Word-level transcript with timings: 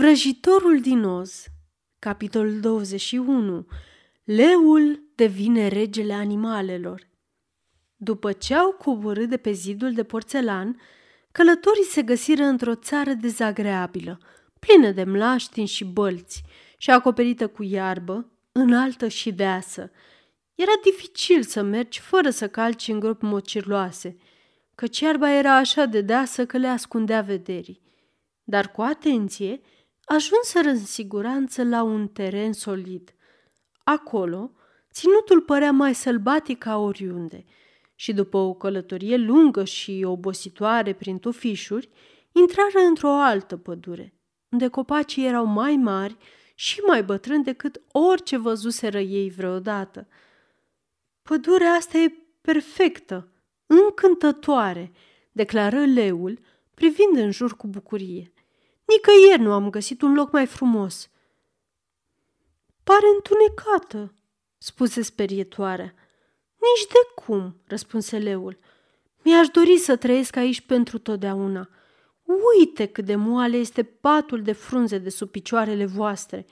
Vrăjitorul 0.00 0.80
din 0.80 1.04
Oz 1.04 1.44
Capitolul 1.98 2.60
21 2.60 3.66
Leul 4.24 5.02
devine 5.14 5.68
regele 5.68 6.12
animalelor 6.12 7.08
După 7.96 8.32
ce 8.32 8.54
au 8.54 8.72
coborât 8.72 9.28
de 9.28 9.36
pe 9.36 9.52
zidul 9.52 9.92
de 9.92 10.04
porțelan, 10.04 10.80
călătorii 11.32 11.84
se 11.84 12.02
găsiră 12.02 12.42
într-o 12.42 12.74
țară 12.74 13.12
dezagreabilă, 13.12 14.18
plină 14.58 14.90
de 14.90 15.04
mlaștini 15.04 15.66
și 15.66 15.84
bălți 15.84 16.42
și 16.78 16.90
acoperită 16.90 17.46
cu 17.48 17.62
iarbă, 17.62 18.32
înaltă 18.52 19.08
și 19.08 19.32
deasă. 19.32 19.90
Era 20.54 20.72
dificil 20.84 21.42
să 21.42 21.62
mergi 21.62 22.00
fără 22.00 22.30
să 22.30 22.48
calci 22.48 22.88
în 22.88 23.00
gropi 23.00 23.24
mocirloase, 23.24 24.16
căci 24.74 25.00
iarba 25.00 25.30
era 25.32 25.56
așa 25.56 25.84
de 25.84 26.00
deasă 26.00 26.46
că 26.46 26.56
le 26.56 26.66
ascundea 26.66 27.20
vederii. 27.20 27.80
Dar 28.44 28.70
cu 28.70 28.82
atenție, 28.82 29.60
ajunseră 30.14 30.68
în 30.68 30.84
siguranță 30.84 31.64
la 31.64 31.82
un 31.82 32.08
teren 32.08 32.52
solid. 32.52 33.14
Acolo, 33.84 34.52
ținutul 34.92 35.40
părea 35.40 35.72
mai 35.72 35.94
sălbatic 35.94 36.58
ca 36.58 36.76
oriunde 36.76 37.44
și 37.94 38.12
după 38.12 38.36
o 38.36 38.54
călătorie 38.54 39.16
lungă 39.16 39.64
și 39.64 40.02
obositoare 40.06 40.92
prin 40.92 41.18
tufișuri, 41.18 41.88
intrară 42.32 42.78
într-o 42.88 43.10
altă 43.10 43.56
pădure, 43.56 44.14
unde 44.48 44.68
copacii 44.68 45.26
erau 45.26 45.44
mai 45.44 45.76
mari 45.76 46.16
și 46.54 46.80
mai 46.80 47.02
bătrâni 47.02 47.44
decât 47.44 47.80
orice 47.92 48.36
văzuseră 48.36 49.00
ei 49.00 49.30
vreodată. 49.30 50.08
Pădurea 51.22 51.70
asta 51.70 51.98
e 51.98 52.14
perfectă, 52.40 53.32
încântătoare, 53.66 54.92
declară 55.32 55.84
leul, 55.84 56.38
privind 56.74 57.16
în 57.16 57.30
jur 57.30 57.56
cu 57.56 57.66
bucurie. 57.66 58.32
Nicăieri 58.90 59.42
nu 59.42 59.52
am 59.52 59.70
găsit 59.70 60.02
un 60.02 60.14
loc 60.14 60.32
mai 60.32 60.46
frumos. 60.46 61.10
Pare 62.84 63.06
întunecată, 63.14 64.14
spuse 64.58 65.02
sperietoarea. 65.02 65.94
Nici 66.56 66.86
de 66.88 67.22
cum, 67.24 67.60
răspunse 67.66 68.18
leul. 68.18 68.58
Mi-aș 69.22 69.48
dori 69.48 69.76
să 69.76 69.96
trăiesc 69.96 70.36
aici 70.36 70.60
pentru 70.60 70.98
totdeauna. 70.98 71.68
Uite 72.58 72.86
cât 72.86 73.04
de 73.04 73.14
moale 73.14 73.56
este 73.56 73.82
patul 73.82 74.42
de 74.42 74.52
frunze 74.52 74.98
de 74.98 75.08
sub 75.08 75.30
picioarele 75.30 75.84
voastre 75.84 76.46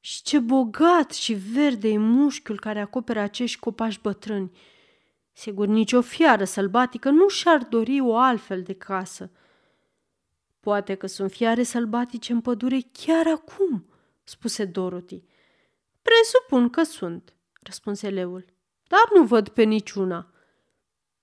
și 0.00 0.22
ce 0.22 0.38
bogat 0.38 1.12
și 1.12 1.32
verde 1.32 1.88
e 1.88 1.98
mușchiul 1.98 2.58
care 2.58 2.80
acoperă 2.80 3.20
acești 3.20 3.58
copaci 3.58 4.00
bătrâni. 4.00 4.50
Sigur, 5.32 5.66
nicio 5.66 6.00
fiară 6.00 6.44
sălbatică 6.44 7.10
nu 7.10 7.28
și-ar 7.28 7.62
dori 7.62 8.00
o 8.00 8.16
altfel 8.16 8.62
de 8.62 8.72
casă. 8.72 9.30
Poate 10.64 10.94
că 10.94 11.06
sunt 11.06 11.30
fiare 11.30 11.62
sălbatice 11.62 12.32
în 12.32 12.40
pădure 12.40 12.78
chiar 12.92 13.26
acum, 13.26 13.86
spuse 14.22 14.64
Dorothy. 14.64 15.22
Presupun 16.02 16.70
că 16.70 16.82
sunt, 16.82 17.36
răspunse 17.62 18.08
leul, 18.08 18.44
dar 18.88 19.10
nu 19.14 19.24
văd 19.26 19.48
pe 19.48 19.62
niciuna. 19.62 20.32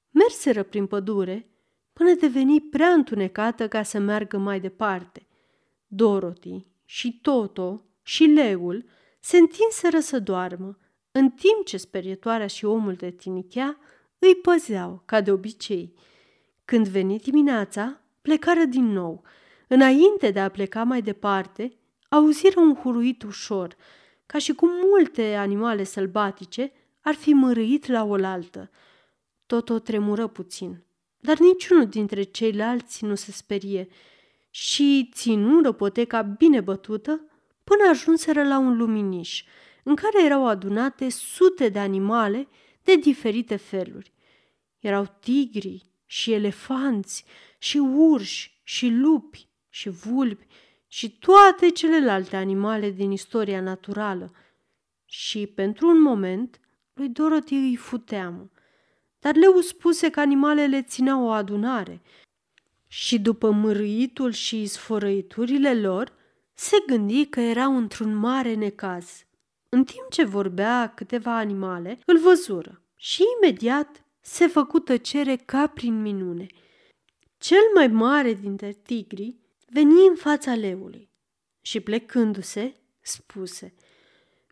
Merseră 0.09 0.64
prin 0.64 0.88
pădure 0.88 1.50
până 1.94 2.14
deveni 2.14 2.62
prea 2.62 2.88
întunecată 2.88 3.67
ca 3.67 3.84
să 3.84 4.00
meargă 4.00 4.38
mai 4.38 4.59
departe. 4.59 5.28
Dorothy 5.88 6.66
și 6.86 7.19
Toto 7.22 7.86
și 8.02 8.23
leul 8.23 8.86
se 9.19 9.38
întinseră 9.38 10.00
să 10.00 10.19
doarmă, 10.19 10.78
în 11.12 11.30
timp 11.30 11.66
ce 11.66 11.78
sperietoarea 11.78 12.47
și 12.47 12.66
omul 12.66 12.94
de 12.94 13.12
tinichea 13.12 13.78
îi 14.19 14.36
păzeau, 14.36 15.02
ca 15.06 15.22
de 15.22 15.31
obicei. 15.31 15.94
Când 16.66 16.88
veni 16.88 17.19
dimineața, 17.19 18.00
plecară 18.22 18.64
din 18.64 18.86
nou. 18.86 19.23
Înainte 19.67 20.31
de 20.31 20.39
a 20.39 20.50
pleca 20.50 20.83
mai 20.83 21.02
departe, 21.02 21.77
auziră 22.09 22.59
un 22.59 22.75
huruit 22.75 23.23
ușor, 23.23 23.75
ca 24.25 24.38
și 24.38 24.53
cum 24.53 24.69
multe 24.89 25.36
animale 25.36 25.83
sălbatice 25.83 26.72
ar 27.02 27.13
fi 27.13 27.33
mărâit 27.33 27.88
la 27.88 28.03
oaltă. 28.03 28.69
Tot 29.45 29.69
o 29.69 29.79
tremură 29.79 30.28
puțin, 30.28 30.84
dar 31.19 31.38
niciunul 31.38 31.85
dintre 31.85 32.23
ceilalți 32.23 33.06
nu 33.06 33.16
se 33.16 33.31
sperie 33.31 33.88
și 34.50 35.09
ținură 35.13 35.72
poteca 35.72 36.22
bine 36.22 36.62
bătută 36.62 37.25
până 37.63 37.90
ajunseră 37.90 38.47
la 38.47 38.57
un 38.57 38.78
luminiș, 38.78 39.44
în 39.84 39.95
care 39.95 40.25
erau 40.25 40.47
adunate 40.47 41.09
sute 41.09 41.69
de 41.69 41.79
animale 41.79 42.47
de 42.84 42.95
diferite 42.95 43.56
feluri. 43.56 44.13
Erau 44.79 45.18
tigri 45.19 45.91
și 46.11 46.31
elefanți 46.31 47.25
și 47.57 47.77
urși 47.77 48.59
și 48.63 48.88
lupi 48.88 49.47
și 49.69 49.89
vulpi 49.89 50.45
și 50.88 51.17
toate 51.19 51.69
celelalte 51.69 52.35
animale 52.35 52.89
din 52.89 53.11
istoria 53.11 53.61
naturală. 53.61 54.31
Și 55.05 55.47
pentru 55.47 55.88
un 55.88 56.01
moment 56.01 56.59
lui 56.94 57.09
Dorothy 57.09 57.55
îi 57.55 57.75
futeamă. 57.75 58.50
Dar 59.19 59.35
leu 59.35 59.59
spuse 59.59 60.09
că 60.09 60.19
animalele 60.19 60.81
țineau 60.81 61.23
o 61.23 61.29
adunare 61.29 62.01
și 62.88 63.19
după 63.19 63.51
mărâitul 63.51 64.31
și 64.31 64.66
sfărăiturile 64.66 65.81
lor, 65.81 66.13
se 66.53 66.77
gândi 66.88 67.25
că 67.25 67.39
erau 67.39 67.77
într-un 67.77 68.16
mare 68.16 68.53
necaz. 68.53 69.25
În 69.69 69.83
timp 69.83 70.09
ce 70.09 70.23
vorbea 70.23 70.94
câteva 70.95 71.38
animale, 71.38 72.00
îl 72.05 72.19
văzură 72.19 72.81
și 72.95 73.23
imediat 73.38 74.05
se 74.21 74.47
făcu 74.47 74.79
tăcere 74.79 75.35
ca 75.35 75.67
prin 75.67 76.01
minune– 76.01 76.45
cel 77.41 77.71
mai 77.73 77.87
mare 77.87 78.33
dintre 78.33 78.71
tigri 78.71 79.35
veni 79.69 80.07
în 80.07 80.15
fața 80.15 80.55
leului 80.55 81.09
și 81.61 81.79
plecându-se, 81.79 82.73
spuse 83.01 83.73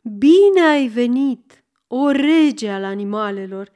Bine 0.03 0.61
ai 0.61 0.87
venit, 0.87 1.63
o 1.87 2.11
rege 2.11 2.69
al 2.69 2.83
animalelor! 2.83 3.71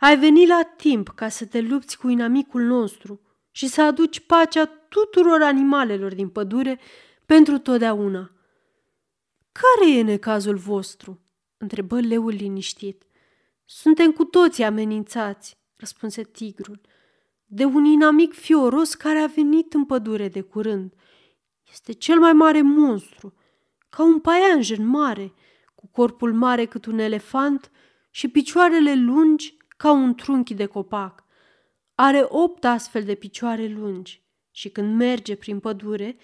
Ai 0.00 0.18
venit 0.18 0.48
la 0.48 0.62
timp 0.76 1.08
ca 1.08 1.28
să 1.28 1.46
te 1.46 1.60
lupți 1.60 1.98
cu 1.98 2.08
inamicul 2.08 2.62
nostru 2.62 3.20
și 3.50 3.66
să 3.66 3.82
aduci 3.82 4.20
pacea 4.20 4.66
tuturor 4.66 5.42
animalelor 5.42 6.14
din 6.14 6.28
pădure 6.28 6.80
pentru 7.26 7.58
totdeauna. 7.58 8.30
Care 9.52 9.96
e 9.96 10.02
necazul 10.02 10.56
vostru? 10.56 11.20
întrebă 11.56 12.00
leul 12.00 12.32
liniștit. 12.32 13.05
Suntem 13.68 14.12
cu 14.12 14.24
toții 14.24 14.64
amenințați, 14.64 15.58
răspunse 15.76 16.22
tigrul 16.22 16.80
de 17.46 17.64
un 17.64 17.84
inamic 17.84 18.32
fioros 18.32 18.94
care 18.94 19.18
a 19.18 19.26
venit 19.26 19.74
în 19.74 19.84
pădure 19.84 20.28
de 20.28 20.40
curând. 20.40 20.92
Este 21.70 21.92
cel 21.92 22.18
mai 22.18 22.32
mare 22.32 22.62
monstru, 22.62 23.34
ca 23.88 24.02
un 24.02 24.20
paianjen 24.20 24.86
mare, 24.86 25.32
cu 25.74 25.86
corpul 25.86 26.32
mare 26.32 26.64
cât 26.64 26.86
un 26.86 26.98
elefant 26.98 27.70
și 28.10 28.28
picioarele 28.28 28.94
lungi 28.94 29.56
ca 29.76 29.90
un 29.90 30.14
trunchi 30.14 30.54
de 30.54 30.66
copac. 30.66 31.24
Are 31.94 32.26
opt 32.28 32.64
astfel 32.64 33.04
de 33.04 33.14
picioare 33.14 33.66
lungi 33.66 34.22
și 34.50 34.68
când 34.68 34.96
merge 34.96 35.34
prin 35.36 35.60
pădure, 35.60 36.16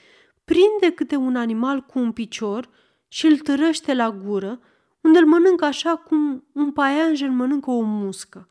prinde 0.45 0.95
câte 0.95 1.17
un 1.17 1.37
animal 1.37 1.81
cu 1.81 1.99
un 1.99 2.13
picior 2.13 2.69
și 3.09 3.27
îl 3.27 3.39
târăște 3.39 3.95
la 3.95 4.11
gură, 4.11 4.61
unde 5.03 5.19
îl 5.19 5.27
mănâncă 5.27 5.65
așa 5.65 5.97
cum 5.97 6.45
un 6.53 6.73
paianjen 6.73 7.37
mănâncă 7.37 7.71
o 7.71 7.81
muscă. 7.81 8.49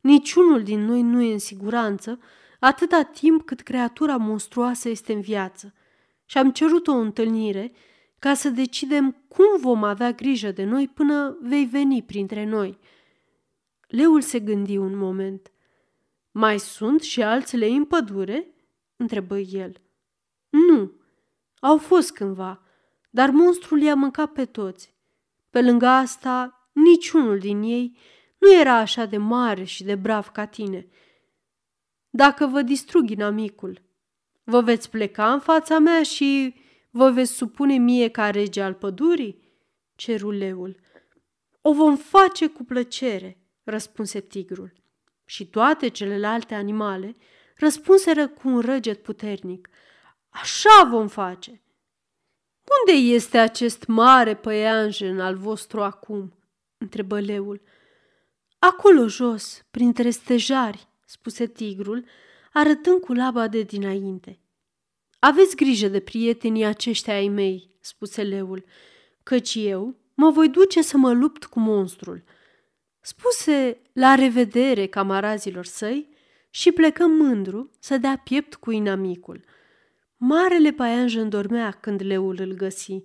Niciunul 0.00 0.62
din 0.62 0.84
noi 0.84 1.02
nu 1.02 1.22
e 1.22 1.32
în 1.32 1.38
siguranță 1.38 2.18
atâta 2.60 3.02
timp 3.02 3.42
cât 3.42 3.60
creatura 3.60 4.16
monstruoasă 4.16 4.88
este 4.88 5.12
în 5.12 5.20
viață. 5.20 5.74
Și 6.24 6.38
am 6.38 6.50
cerut 6.50 6.86
o 6.86 6.92
întâlnire 6.92 7.72
ca 8.18 8.34
să 8.34 8.48
decidem 8.48 9.10
cum 9.28 9.60
vom 9.60 9.84
avea 9.84 10.12
grijă 10.12 10.50
de 10.50 10.64
noi 10.64 10.88
până 10.88 11.38
vei 11.40 11.64
veni 11.64 12.02
printre 12.02 12.44
noi. 12.44 12.78
Leul 13.86 14.20
se 14.20 14.40
gândi 14.40 14.76
un 14.76 14.96
moment. 14.96 15.50
Mai 16.30 16.58
sunt 16.58 17.00
și 17.00 17.22
alți 17.22 17.56
lei 17.56 17.76
în 17.76 17.84
pădure? 17.84 18.50
întrebă 18.96 19.38
el. 19.38 19.80
Nu, 20.48 20.92
au 21.60 21.78
fost 21.78 22.12
cândva, 22.12 22.62
dar 23.10 23.30
monstrul 23.30 23.80
i-a 23.80 23.94
mâncat 23.94 24.32
pe 24.32 24.44
toți. 24.44 24.95
Pe 25.56 25.62
lângă 25.62 25.86
asta, 25.86 26.68
niciunul 26.72 27.38
din 27.38 27.62
ei 27.62 27.98
nu 28.38 28.52
era 28.52 28.74
așa 28.74 29.04
de 29.04 29.16
mare 29.16 29.64
și 29.64 29.84
de 29.84 29.94
brav 29.94 30.28
ca 30.28 30.46
tine. 30.46 30.86
Dacă 32.10 32.46
vă 32.46 32.62
distrug 32.62 33.10
inamicul, 33.10 33.82
vă 34.44 34.60
veți 34.60 34.90
pleca 34.90 35.32
în 35.32 35.40
fața 35.40 35.78
mea 35.78 36.02
și 36.02 36.54
vă 36.90 37.10
veți 37.10 37.32
supune 37.32 37.76
mie 37.76 38.08
ca 38.08 38.30
rege 38.30 38.62
al 38.62 38.74
pădurii? 38.74 39.42
Ceru 39.94 40.30
leul. 40.30 40.80
O 41.60 41.72
vom 41.72 41.96
face 41.96 42.46
cu 42.46 42.64
plăcere, 42.64 43.46
răspunse 43.62 44.20
tigrul. 44.20 44.72
Și 45.24 45.46
toate 45.46 45.88
celelalte 45.88 46.54
animale 46.54 47.16
răspunseră 47.56 48.28
cu 48.28 48.48
un 48.48 48.60
răget 48.60 49.02
puternic. 49.02 49.68
Așa 50.28 50.88
vom 50.90 51.08
face. 51.08 51.60
Unde 52.66 52.98
este 53.00 53.38
acest 53.38 53.86
mare 53.86 54.34
păianjen 54.34 55.20
al 55.20 55.36
vostru 55.36 55.82
acum? 55.82 56.34
întrebă 56.78 57.20
leul. 57.20 57.60
Acolo 58.58 59.06
jos, 59.06 59.64
printre 59.70 60.10
stejari, 60.10 60.88
spuse 61.04 61.46
tigrul, 61.46 62.04
arătând 62.52 63.00
cu 63.00 63.12
laba 63.12 63.48
de 63.48 63.62
dinainte. 63.62 64.40
Aveți 65.18 65.56
grijă 65.56 65.88
de 65.88 66.00
prietenii 66.00 66.64
aceștia 66.64 67.14
ai 67.14 67.28
mei, 67.28 67.70
spuse 67.80 68.22
leul, 68.22 68.64
căci 69.22 69.54
eu 69.54 69.94
mă 70.14 70.30
voi 70.30 70.48
duce 70.48 70.82
să 70.82 70.96
mă 70.96 71.12
lupt 71.12 71.44
cu 71.44 71.60
monstrul. 71.60 72.24
Spuse 73.00 73.80
la 73.92 74.14
revedere 74.14 74.86
camarazilor 74.86 75.64
săi 75.64 76.08
și 76.50 76.72
plecă 76.72 77.06
mândru 77.06 77.70
să 77.80 77.96
dea 77.96 78.20
piept 78.24 78.54
cu 78.54 78.70
inamicul. 78.70 79.44
Marele 80.16 80.72
paianjen 80.72 81.28
dormea 81.28 81.70
când 81.70 82.02
leul 82.02 82.36
îl 82.40 82.52
găsi 82.52 83.02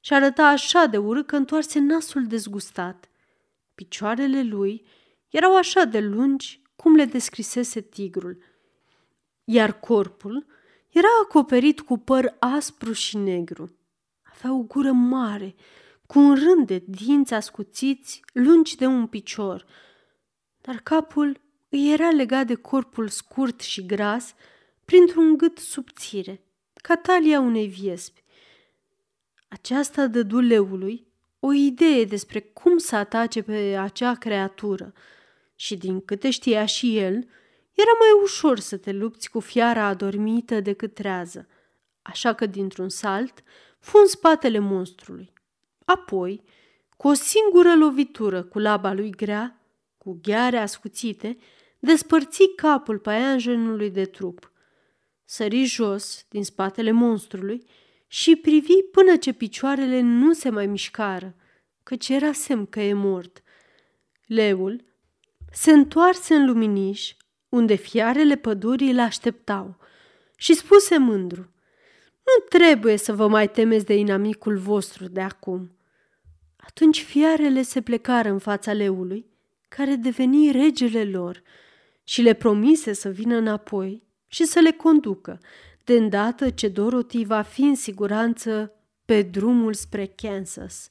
și 0.00 0.12
arăta 0.12 0.46
așa 0.46 0.86
de 0.86 0.96
urât 0.96 1.26
că 1.26 1.36
întoarse 1.36 1.78
nasul 1.78 2.26
dezgustat. 2.26 3.08
Picioarele 3.74 4.42
lui 4.42 4.86
erau 5.28 5.56
așa 5.56 5.84
de 5.84 6.00
lungi 6.00 6.62
cum 6.76 6.94
le 6.94 7.04
descrisese 7.04 7.80
tigrul, 7.80 8.42
iar 9.44 9.80
corpul 9.80 10.46
era 10.88 11.08
acoperit 11.22 11.80
cu 11.80 11.98
păr 11.98 12.36
aspru 12.38 12.92
și 12.92 13.16
negru. 13.16 13.78
Avea 14.22 14.52
o 14.52 14.62
gură 14.62 14.92
mare, 14.92 15.54
cu 16.06 16.18
un 16.18 16.34
rând 16.34 16.66
de 16.66 16.84
dinți 16.86 17.34
ascuțiți 17.34 18.20
lungi 18.32 18.76
de 18.76 18.86
un 18.86 19.06
picior, 19.06 19.66
dar 20.60 20.76
capul 20.76 21.40
îi 21.68 21.92
era 21.92 22.10
legat 22.10 22.46
de 22.46 22.54
corpul 22.54 23.08
scurt 23.08 23.60
și 23.60 23.86
gras 23.86 24.34
printr-un 24.84 25.36
gât 25.36 25.58
subțire, 25.58 26.44
ca 26.80 26.96
talia 26.96 27.40
unei 27.40 27.66
viespi. 27.66 28.22
Aceasta 29.48 30.06
dădu 30.06 30.40
leului 30.40 31.06
o 31.40 31.52
idee 31.52 32.04
despre 32.04 32.40
cum 32.40 32.78
să 32.78 32.96
atace 32.96 33.42
pe 33.42 33.76
acea 33.80 34.14
creatură 34.14 34.92
și 35.54 35.76
din 35.76 36.00
câte 36.00 36.30
știa 36.30 36.66
și 36.66 36.98
el, 36.98 37.14
era 37.72 37.92
mai 37.98 38.22
ușor 38.22 38.58
să 38.58 38.76
te 38.76 38.92
lupți 38.92 39.30
cu 39.30 39.40
fiara 39.40 39.84
adormită 39.84 40.60
decât 40.60 40.94
trează, 40.94 41.48
așa 42.02 42.32
că 42.32 42.46
dintr-un 42.46 42.88
salt 42.88 43.42
fu 43.78 43.98
în 43.98 44.06
spatele 44.06 44.58
monstrului. 44.58 45.32
Apoi, 45.84 46.42
cu 46.96 47.08
o 47.08 47.12
singură 47.12 47.76
lovitură 47.76 48.42
cu 48.42 48.58
laba 48.58 48.92
lui 48.92 49.10
grea, 49.10 49.60
cu 49.98 50.18
gheare 50.22 50.58
ascuțite, 50.58 51.36
despărți 51.78 52.42
capul 52.56 52.98
paianjenului 52.98 53.90
de 53.90 54.04
trup. 54.04 54.50
Sări 55.32 55.64
jos 55.64 56.26
din 56.28 56.44
spatele 56.44 56.90
monstrului 56.90 57.66
și 58.06 58.36
privi 58.36 58.82
până 58.92 59.16
ce 59.16 59.32
picioarele 59.32 60.00
nu 60.00 60.32
se 60.32 60.48
mai 60.48 60.66
mișcară, 60.66 61.34
căci 61.82 62.08
era 62.08 62.32
semn 62.32 62.66
că 62.66 62.80
e 62.80 62.92
mort. 62.92 63.42
Leul 64.26 64.84
se 65.52 65.70
întoarse 65.70 66.34
în 66.34 66.46
luminiș, 66.46 67.14
unde 67.48 67.74
fiarele 67.74 68.36
pădurii 68.36 68.90
îl 68.90 68.98
așteptau, 68.98 69.76
și 70.36 70.54
spuse 70.54 70.98
mândru, 70.98 71.52
Nu 72.24 72.44
trebuie 72.48 72.96
să 72.96 73.12
vă 73.12 73.28
mai 73.28 73.50
temeți 73.50 73.84
de 73.84 73.94
inamicul 73.94 74.56
vostru 74.56 75.08
de 75.08 75.20
acum. 75.20 75.70
Atunci 76.56 77.02
fiarele 77.02 77.62
se 77.62 77.80
plecară 77.80 78.28
în 78.28 78.38
fața 78.38 78.72
leului, 78.72 79.26
care 79.68 79.94
deveni 79.94 80.50
regele 80.50 81.04
lor, 81.04 81.42
și 82.04 82.22
le 82.22 82.32
promise 82.32 82.92
să 82.92 83.08
vină 83.08 83.36
înapoi 83.36 84.08
și 84.32 84.44
să 84.44 84.58
le 84.58 84.70
conducă, 84.70 85.40
de 85.84 85.92
îndată 85.92 86.50
ce 86.50 86.68
Dorothy 86.68 87.24
va 87.24 87.42
fi 87.42 87.62
în 87.62 87.74
siguranță 87.74 88.72
pe 89.04 89.22
drumul 89.22 89.74
spre 89.74 90.12
Kansas. 90.16 90.90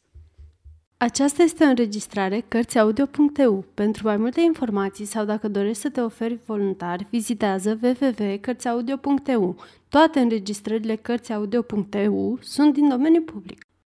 Aceasta 0.97 1.43
este 1.43 1.63
o 1.63 1.67
înregistrare 1.67 2.45
Cărțiaudio.eu. 2.47 3.65
Pentru 3.73 4.07
mai 4.07 4.17
multe 4.17 4.41
informații 4.41 5.05
sau 5.05 5.25
dacă 5.25 5.47
dorești 5.47 5.81
să 5.81 5.89
te 5.89 6.01
oferi 6.01 6.39
voluntar, 6.45 7.07
vizitează 7.09 7.79
www.cărțiaudio.eu. 7.81 9.55
Toate 9.89 10.19
înregistrările 10.19 10.95
Cărțiaudio.eu 10.95 12.37
sunt 12.41 12.73
din 12.73 12.89
domeniu 12.89 13.21
public. 13.21 13.68